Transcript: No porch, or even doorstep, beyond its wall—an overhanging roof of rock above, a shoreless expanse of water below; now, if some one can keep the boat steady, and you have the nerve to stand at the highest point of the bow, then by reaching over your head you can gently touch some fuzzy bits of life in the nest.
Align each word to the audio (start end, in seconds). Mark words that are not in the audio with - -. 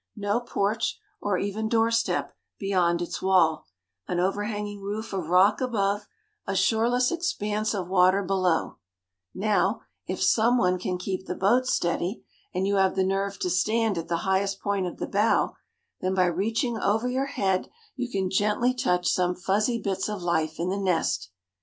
No 0.15 0.39
porch, 0.39 0.99
or 1.21 1.37
even 1.37 1.69
doorstep, 1.69 2.35
beyond 2.57 3.03
its 3.03 3.21
wall—an 3.21 4.19
overhanging 4.19 4.81
roof 4.81 5.13
of 5.13 5.27
rock 5.27 5.61
above, 5.61 6.07
a 6.47 6.55
shoreless 6.55 7.11
expanse 7.11 7.75
of 7.75 7.87
water 7.87 8.23
below; 8.23 8.79
now, 9.35 9.81
if 10.07 10.19
some 10.23 10.57
one 10.57 10.79
can 10.79 10.97
keep 10.97 11.27
the 11.27 11.35
boat 11.35 11.67
steady, 11.67 12.25
and 12.51 12.65
you 12.65 12.77
have 12.77 12.95
the 12.95 13.03
nerve 13.05 13.37
to 13.41 13.49
stand 13.51 13.95
at 13.95 14.07
the 14.07 14.17
highest 14.25 14.59
point 14.59 14.87
of 14.87 14.97
the 14.97 15.05
bow, 15.05 15.53
then 15.99 16.15
by 16.15 16.25
reaching 16.25 16.79
over 16.79 17.07
your 17.07 17.27
head 17.27 17.69
you 17.95 18.09
can 18.09 18.31
gently 18.31 18.73
touch 18.73 19.07
some 19.07 19.35
fuzzy 19.35 19.79
bits 19.79 20.09
of 20.09 20.23
life 20.23 20.55
in 20.59 20.69
the 20.69 20.79
nest. 20.81 21.29